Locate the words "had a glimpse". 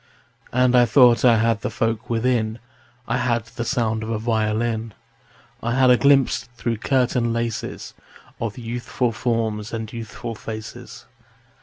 5.75-6.45